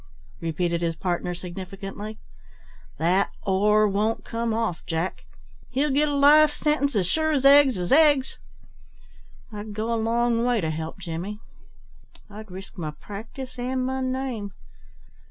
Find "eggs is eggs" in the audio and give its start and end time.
7.45-8.39